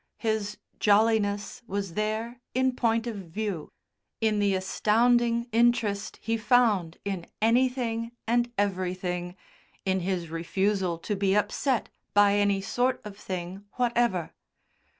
[0.17, 3.71] His "jolliness" was there in point of view,
[4.19, 9.35] in the astounding interest he found in anything and everything,
[9.85, 14.33] in his refusal to be upset by any sort of thing whatever.